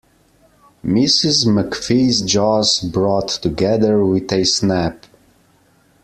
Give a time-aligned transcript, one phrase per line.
[0.83, 5.05] Mrs McFee's jaws brought together with a snap.